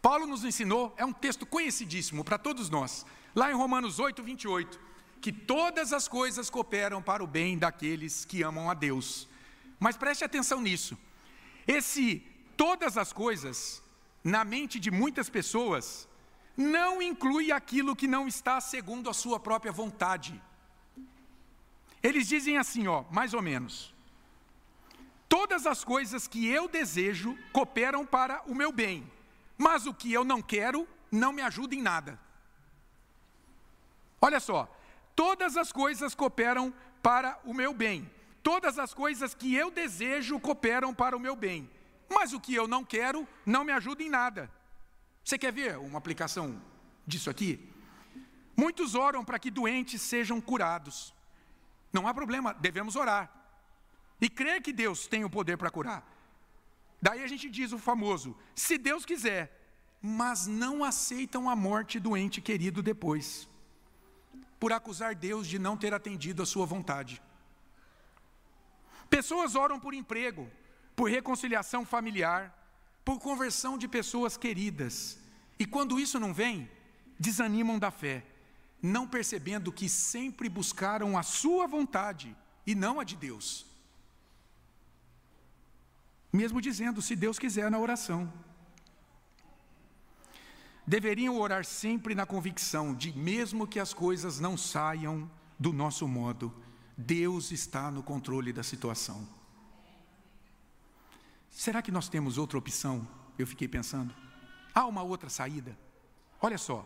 [0.01, 4.79] Paulo nos ensinou, é um texto conhecidíssimo para todos nós, lá em Romanos 8, 28,
[5.19, 9.27] que todas as coisas cooperam para o bem daqueles que amam a Deus.
[9.79, 10.95] Mas preste atenção nisso.
[11.67, 12.23] Esse
[12.55, 13.81] todas as coisas,
[14.23, 16.07] na mente de muitas pessoas,
[16.55, 20.41] não inclui aquilo que não está segundo a sua própria vontade.
[22.01, 23.93] Eles dizem assim, ó, mais ou menos:
[25.27, 29.11] Todas as coisas que eu desejo cooperam para o meu bem,
[29.57, 32.19] mas o que eu não quero não me ajuda em nada.
[34.21, 34.73] Olha só,
[35.15, 38.09] todas as coisas cooperam para o meu bem,
[38.41, 41.69] todas as coisas que eu desejo cooperam para o meu bem,
[42.09, 44.51] mas o que eu não quero não me ajuda em nada.
[45.25, 46.61] Você quer ver uma aplicação
[47.05, 47.67] disso aqui?
[48.55, 51.15] Muitos oram para que doentes sejam curados.
[51.91, 53.31] Não há problema, devemos orar.
[54.21, 56.07] E crer que Deus tem o poder para curar.
[57.01, 59.43] Daí a gente diz o famoso: se Deus quiser,
[59.99, 63.49] mas não aceitam a morte do ente querido depois,
[64.59, 67.19] por acusar Deus de não ter atendido a sua vontade.
[69.09, 70.47] Pessoas oram por emprego,
[70.95, 72.64] por reconciliação familiar,
[73.05, 75.17] por conversão de pessoas queridas,
[75.57, 76.69] e quando isso não vem,
[77.17, 78.25] desanimam da fé
[78.85, 83.65] não percebendo que sempre buscaram a sua vontade e não a de Deus.
[86.31, 88.31] Mesmo dizendo, se Deus quiser, na oração.
[90.85, 96.53] Deveriam orar sempre na convicção de, mesmo que as coisas não saiam do nosso modo,
[96.95, 99.27] Deus está no controle da situação.
[101.55, 103.07] Será que nós temos outra opção?
[103.39, 104.13] Eu fiquei pensando.
[104.73, 105.75] Há uma outra saída?
[106.41, 106.85] Olha só,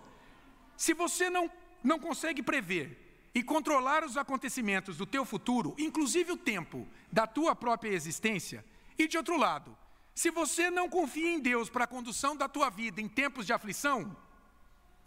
[0.78, 1.52] se você não
[1.84, 7.56] não consegue prever e controlar os acontecimentos do teu futuro, inclusive o tempo da tua
[7.56, 8.64] própria existência,
[8.98, 9.76] e de outro lado,
[10.14, 13.54] se você não confia em Deus para a condução da tua vida em tempos de
[13.54, 14.16] aflição,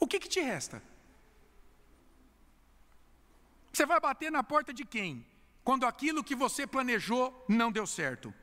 [0.01, 0.83] o que, que te resta?
[3.73, 5.25] Você vai bater na porta de quem?
[5.63, 8.35] Quando aquilo que você planejou não deu certo.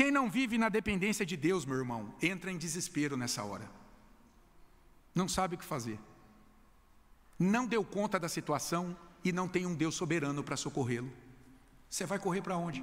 [0.00, 3.70] Quem não vive na dependência de Deus, meu irmão, entra em desespero nessa hora
[5.14, 5.98] não sabe o que fazer.
[7.38, 11.12] Não deu conta da situação e não tem um Deus soberano para socorrê-lo.
[11.90, 12.82] Você vai correr para onde?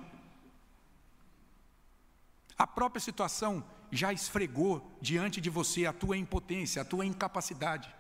[2.56, 7.92] A própria situação já esfregou diante de você a tua impotência, a tua incapacidade.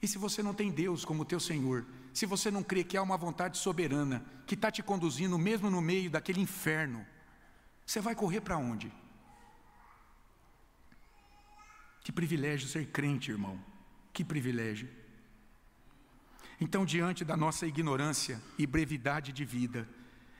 [0.00, 1.84] E se você não tem Deus como teu Senhor,
[2.14, 5.82] se você não crê que há uma vontade soberana que está te conduzindo mesmo no
[5.82, 7.04] meio daquele inferno,
[7.86, 8.92] você vai correr para onde?
[12.02, 13.58] Que privilégio ser crente, irmão.
[14.12, 14.88] Que privilégio.
[16.60, 19.88] Então, diante da nossa ignorância e brevidade de vida,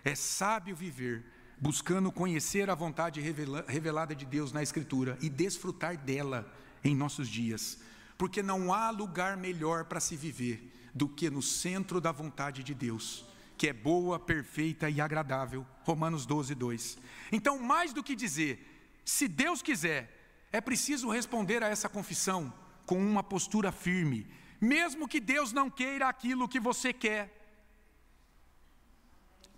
[0.04, 1.24] é sábio viver
[1.58, 6.52] buscando conhecer a vontade revelada de Deus na Escritura e desfrutar dela
[6.84, 7.80] em nossos dias,
[8.18, 12.74] porque não há lugar melhor para se viver do que no centro da vontade de
[12.74, 15.66] Deus, que é boa, perfeita e agradável.
[15.82, 16.98] Romanos 12, 2.
[17.32, 22.52] Então, mais do que dizer, se Deus quiser, é preciso responder a essa confissão
[22.84, 24.26] com uma postura firme,
[24.60, 27.32] mesmo que Deus não queira aquilo que você quer.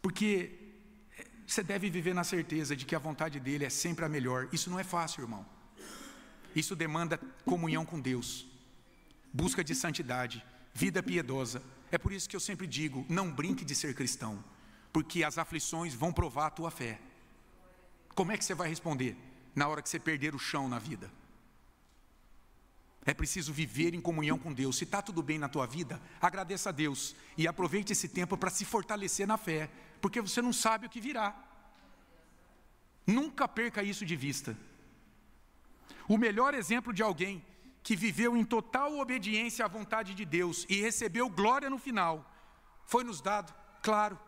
[0.01, 0.59] Porque
[1.47, 4.49] você deve viver na certeza de que a vontade dele é sempre a melhor.
[4.53, 5.47] Isso não é fácil, irmão.
[6.55, 8.47] Isso demanda comunhão com Deus,
[9.33, 11.63] busca de santidade, vida piedosa.
[11.91, 14.43] É por isso que eu sempre digo: não brinque de ser cristão,
[14.93, 17.01] porque as aflições vão provar a tua fé.
[18.15, 19.17] Como é que você vai responder
[19.55, 21.11] na hora que você perder o chão na vida?
[23.07, 24.77] É preciso viver em comunhão com Deus.
[24.77, 28.51] Se está tudo bem na tua vida, agradeça a Deus e aproveite esse tempo para
[28.51, 29.71] se fortalecer na fé,
[30.01, 31.35] porque você não sabe o que virá.
[33.07, 34.55] Nunca perca isso de vista.
[36.07, 37.43] O melhor exemplo de alguém
[37.89, 42.31] que viveu em total obediência à vontade de Deus e recebeu glória no final,
[42.85, 43.51] foi nos dado,
[43.83, 44.21] claro,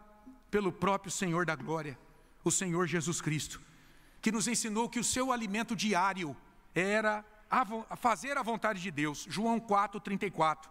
[0.51, 1.99] pelo próprio Senhor da glória,
[2.42, 3.61] o Senhor Jesus Cristo,
[4.23, 6.35] que nos ensinou que o seu alimento diário
[6.75, 9.27] era a fazer a vontade de Deus.
[9.29, 10.70] João 4, 34.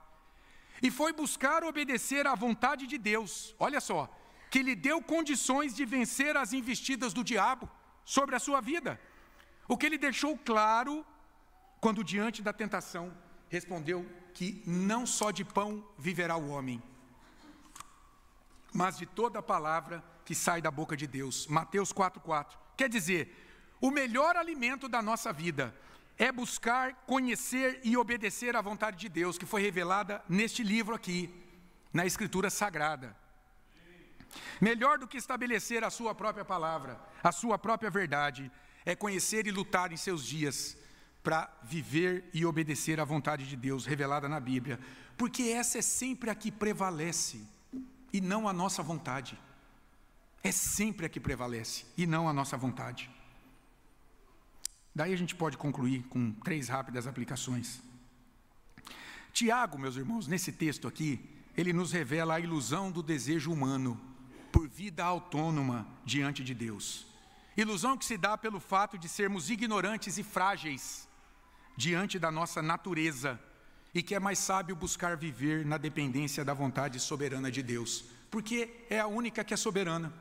[0.81, 4.09] E foi buscar obedecer à vontade de Deus, olha só,
[4.49, 7.69] que lhe deu condições de vencer as investidas do diabo
[8.03, 8.99] sobre a sua vida.
[9.67, 11.05] O que ele deixou claro
[11.79, 13.13] quando, diante da tentação,
[13.49, 16.81] respondeu que não só de pão viverá o homem,
[18.73, 21.47] mas de toda a palavra que sai da boca de Deus.
[21.47, 22.55] Mateus 4,4.
[22.77, 23.35] Quer dizer,
[23.81, 25.73] o melhor alimento da nossa vida
[26.17, 31.33] é buscar conhecer e obedecer à vontade de Deus, que foi revelada neste livro aqui,
[31.93, 33.15] na Escritura Sagrada.
[34.61, 38.51] Melhor do que estabelecer a sua própria palavra, a sua própria verdade,
[38.85, 40.77] é conhecer e lutar em seus dias
[41.23, 44.79] para viver e obedecer à vontade de Deus revelada na Bíblia,
[45.17, 47.41] porque essa é sempre a que prevalece
[48.13, 49.37] e não a nossa vontade.
[50.41, 53.09] É sempre a que prevalece e não a nossa vontade.
[54.95, 57.81] Daí a gente pode concluir com três rápidas aplicações.
[59.33, 61.19] Tiago, meus irmãos, nesse texto aqui,
[61.55, 63.99] ele nos revela a ilusão do desejo humano
[64.51, 67.05] por vida autônoma diante de Deus.
[67.55, 71.08] Ilusão que se dá pelo fato de sermos ignorantes e frágeis
[71.79, 73.39] diante da nossa natureza
[73.93, 78.85] e que é mais sábio buscar viver na dependência da vontade soberana de Deus, porque
[78.89, 80.13] é a única que é soberana.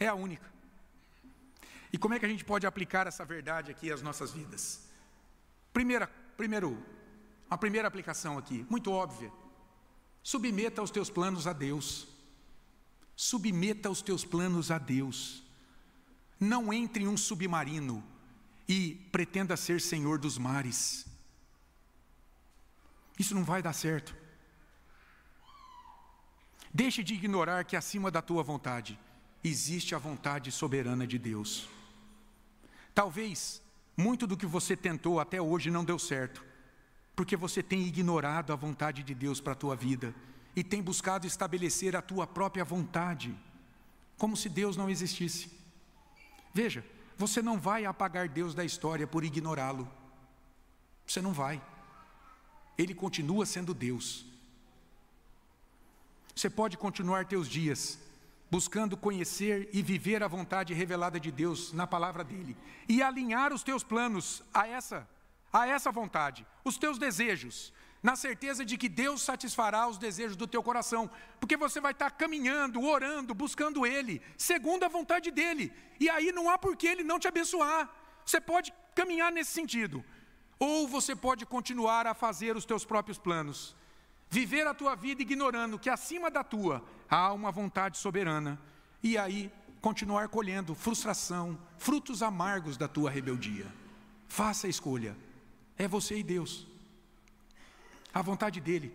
[0.00, 0.50] É a única.
[1.92, 4.88] E como é que a gente pode aplicar essa verdade aqui às nossas vidas?
[5.74, 6.06] Primeira,
[6.38, 6.82] primeiro,
[7.50, 9.30] a primeira aplicação aqui, muito óbvia.
[10.22, 12.08] Submeta os teus planos a Deus.
[13.14, 15.42] Submeta os teus planos a Deus.
[16.40, 18.02] Não entre em um submarino
[18.68, 21.06] e pretenda ser senhor dos mares.
[23.18, 24.16] Isso não vai dar certo.
[26.72, 28.98] Deixe de ignorar que acima da tua vontade
[29.44, 31.68] existe a vontade soberana de Deus.
[32.94, 33.60] Talvez
[33.96, 36.44] muito do que você tentou até hoje não deu certo,
[37.14, 40.14] porque você tem ignorado a vontade de Deus para a tua vida
[40.56, 43.34] e tem buscado estabelecer a tua própria vontade,
[44.16, 45.50] como se Deus não existisse.
[46.54, 46.84] Veja,
[47.16, 49.90] você não vai apagar Deus da história por ignorá-lo.
[51.06, 51.62] Você não vai.
[52.76, 54.24] Ele continua sendo Deus.
[56.34, 57.98] Você pode continuar teus dias
[58.50, 62.54] buscando conhecer e viver a vontade revelada de Deus na palavra dele
[62.86, 65.08] e alinhar os teus planos a essa
[65.52, 70.46] a essa vontade, os teus desejos, na certeza de que Deus satisfará os desejos do
[70.46, 75.72] teu coração, porque você vai estar caminhando, orando, buscando ele, segundo a vontade dele.
[76.00, 77.88] E aí não há por que ele não te abençoar.
[78.26, 80.04] Você pode caminhar nesse sentido,
[80.58, 83.76] ou você pode continuar a fazer os teus próprios planos
[84.32, 88.58] viver a tua vida ignorando que acima da tua há uma vontade soberana,
[89.02, 93.66] e aí continuar colhendo frustração, frutos amargos da tua rebeldia.
[94.26, 95.14] Faça a escolha,
[95.76, 96.66] é você e Deus.
[98.12, 98.94] A vontade dele,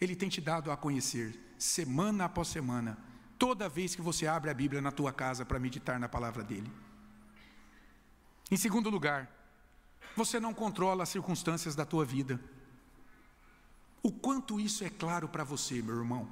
[0.00, 2.98] ele tem te dado a conhecer, semana após semana,
[3.38, 6.70] toda vez que você abre a Bíblia na tua casa para meditar na palavra dele.
[8.50, 9.30] Em segundo lugar,
[10.16, 12.40] você não controla as circunstâncias da tua vida.
[14.02, 16.28] O quanto isso é claro para você, meu irmão?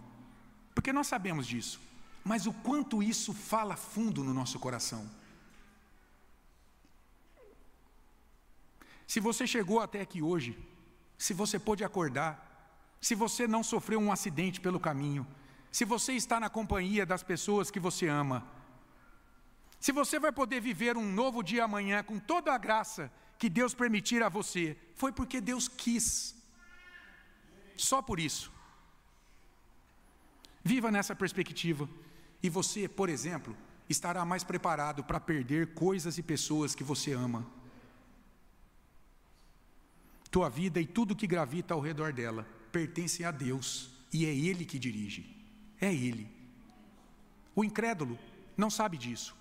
[0.75, 1.81] Porque nós sabemos disso,
[2.25, 5.09] mas o quanto isso fala fundo no nosso coração.
[9.07, 10.59] Se você chegou até aqui hoje,
[11.19, 12.33] se você pôde acordar,
[13.01, 15.27] se você não sofreu um acidente pelo caminho,
[15.71, 18.47] se você está na companhia das pessoas que você ama,
[19.81, 23.75] Se você vai poder viver um novo dia amanhã com toda a graça que Deus
[23.75, 26.35] permitir a você, foi porque Deus quis.
[27.77, 28.51] Só por isso.
[30.65, 31.89] Viva nessa perspectiva.
[32.43, 33.57] E você, por exemplo,
[33.89, 37.47] estará mais preparado para perder coisas e pessoas que você ama.
[40.31, 44.65] Tua vida e tudo que gravita ao redor dela pertencem a Deus e é Ele
[44.65, 45.37] que dirige.
[45.81, 46.29] É Ele.
[47.55, 48.19] O incrédulo
[48.57, 49.37] não sabe disso.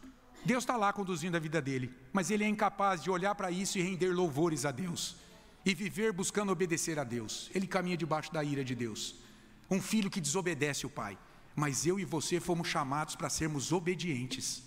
[0.46, 3.78] Deus está lá conduzindo a vida dele, mas ele é incapaz de olhar para isso
[3.78, 5.18] e render louvores a Deus
[5.66, 7.52] e viver buscando obedecer a Deus.
[7.54, 9.16] Ele caminha debaixo da ira de Deus.
[9.70, 11.18] Um filho que desobedece o pai.
[11.54, 14.64] Mas eu e você fomos chamados para sermos obedientes,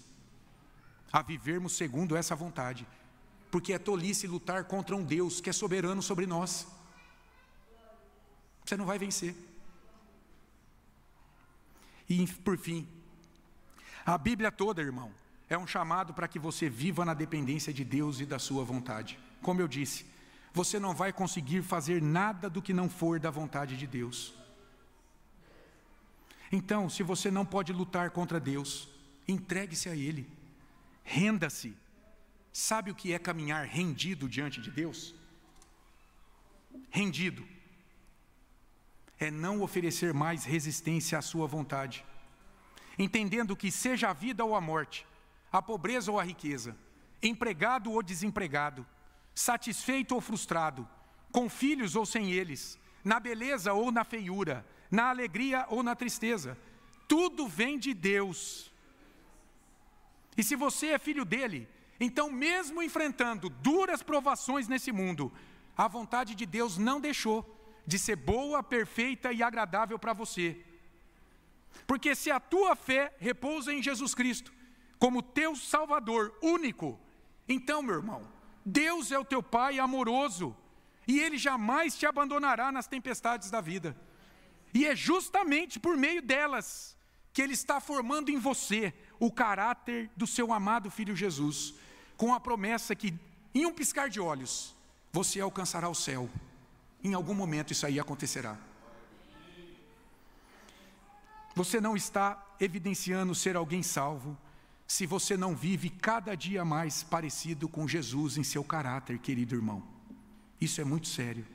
[1.12, 2.86] a vivermos segundo essa vontade,
[3.50, 6.66] porque é tolice lutar contra um Deus que é soberano sobre nós.
[8.64, 9.34] Você não vai vencer.
[12.08, 12.88] E por fim,
[14.04, 15.12] a Bíblia toda, irmão,
[15.48, 19.18] é um chamado para que você viva na dependência de Deus e da sua vontade.
[19.42, 20.06] Como eu disse,
[20.52, 24.34] você não vai conseguir fazer nada do que não for da vontade de Deus.
[26.52, 28.88] Então, se você não pode lutar contra Deus,
[29.26, 30.28] entregue-se a Ele,
[31.04, 31.76] renda-se.
[32.52, 35.14] Sabe o que é caminhar rendido diante de Deus?
[36.90, 37.46] Rendido
[39.18, 42.04] é não oferecer mais resistência à Sua vontade,
[42.98, 45.06] entendendo que, seja a vida ou a morte,
[45.52, 46.76] a pobreza ou a riqueza,
[47.22, 48.86] empregado ou desempregado,
[49.34, 50.88] satisfeito ou frustrado,
[51.30, 56.58] com filhos ou sem eles, na beleza ou na feiura, na alegria ou na tristeza,
[57.06, 58.72] tudo vem de Deus.
[60.36, 61.68] E se você é filho dele,
[62.00, 65.30] então, mesmo enfrentando duras provações nesse mundo,
[65.76, 70.64] a vontade de Deus não deixou de ser boa, perfeita e agradável para você.
[71.86, 74.52] Porque se a tua fé repousa em Jesus Cristo,
[74.98, 76.98] como teu Salvador único,
[77.46, 78.26] então, meu irmão,
[78.64, 80.56] Deus é o teu Pai amoroso
[81.06, 83.96] e Ele jamais te abandonará nas tempestades da vida.
[84.72, 86.96] E é justamente por meio delas
[87.32, 91.74] que Ele está formando em você o caráter do seu amado Filho Jesus,
[92.20, 93.14] com a promessa que,
[93.54, 94.76] em um piscar de olhos,
[95.10, 96.28] você alcançará o céu.
[97.02, 98.58] Em algum momento isso aí acontecerá.
[101.54, 104.36] Você não está evidenciando ser alguém salvo,
[104.86, 109.82] se você não vive cada dia mais parecido com Jesus em seu caráter, querido irmão.
[110.60, 111.46] Isso é muito sério.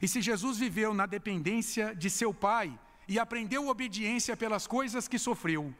[0.00, 2.72] E se Jesus viveu na dependência de seu Pai
[3.06, 5.74] e aprendeu obediência pelas coisas que sofreu,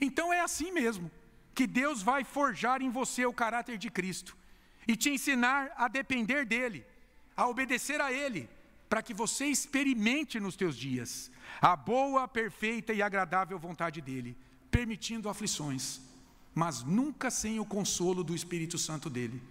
[0.00, 1.10] então é assim mesmo
[1.58, 4.36] que Deus vai forjar em você o caráter de Cristo
[4.86, 6.86] e te ensinar a depender dEle,
[7.36, 8.48] a obedecer a Ele,
[8.88, 14.36] para que você experimente nos teus dias a boa, perfeita e agradável vontade dEle
[14.70, 16.00] permitindo aflições,
[16.54, 19.42] mas nunca sem o consolo do Espírito Santo dele.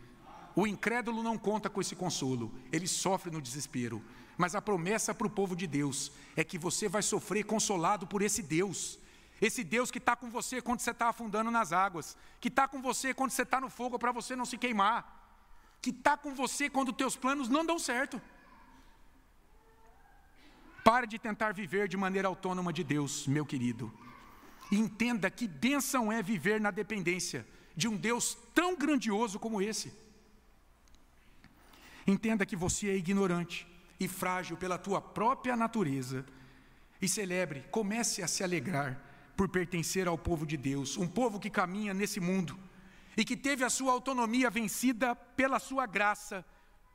[0.56, 4.02] O incrédulo não conta com esse consolo, ele sofre no desespero.
[4.38, 8.22] Mas a promessa para o povo de Deus é que você vai sofrer consolado por
[8.22, 8.98] esse Deus.
[9.40, 12.82] Esse Deus que está com você quando você está afundando nas águas, que está com
[12.82, 15.00] você quando você está no fogo para você não se queimar,
[15.82, 18.22] que está com você quando teus planos não dão certo.
[20.84, 23.94] Pare de tentar viver de maneira autônoma de Deus, meu querido.
[24.72, 29.94] Entenda que bênção é viver na dependência de um Deus tão grandioso como esse.
[32.08, 33.68] Entenda que você é ignorante
[34.00, 36.26] e frágil pela tua própria natureza.
[37.00, 39.07] E celebre, comece a se alegrar
[39.38, 42.58] por pertencer ao povo de Deus, um povo que caminha nesse mundo
[43.16, 46.44] e que teve a sua autonomia vencida pela sua graça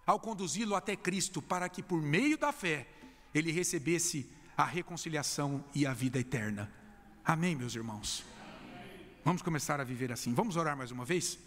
[0.05, 2.88] ao conduzi-lo até Cristo, para que por meio da fé
[3.32, 6.70] ele recebesse a reconciliação e a vida eterna.
[7.24, 8.24] Amém, meus irmãos?
[9.24, 10.34] Vamos começar a viver assim.
[10.34, 11.38] Vamos orar mais uma vez?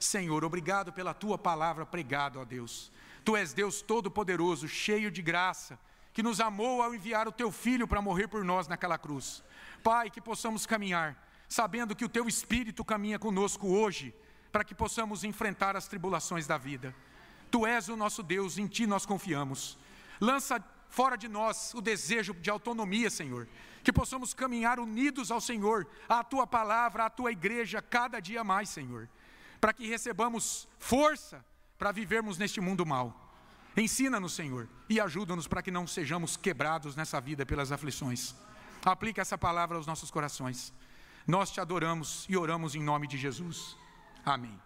[0.00, 2.90] Senhor, obrigado pela tua palavra pregada, ó Deus.
[3.24, 5.78] Tu és Deus todo-poderoso, cheio de graça,
[6.12, 9.44] que nos amou ao enviar o teu filho para morrer por nós naquela cruz.
[9.82, 11.16] Pai, que possamos caminhar,
[11.48, 14.14] sabendo que o teu espírito caminha conosco hoje,
[14.52, 16.94] para que possamos enfrentar as tribulações da vida.
[17.50, 19.78] Tu és o nosso Deus, em ti nós confiamos.
[20.20, 23.48] Lança fora de nós o desejo de autonomia, Senhor.
[23.82, 28.68] Que possamos caminhar unidos ao Senhor, à tua palavra, à tua igreja, cada dia mais,
[28.68, 29.08] Senhor.
[29.60, 31.44] Para que recebamos força
[31.78, 33.28] para vivermos neste mundo mal.
[33.76, 38.34] Ensina-nos, Senhor, e ajuda-nos para que não sejamos quebrados nessa vida pelas aflições.
[38.84, 40.72] Aplica essa palavra aos nossos corações.
[41.26, 43.76] Nós te adoramos e oramos em nome de Jesus.
[44.24, 44.58] Amém.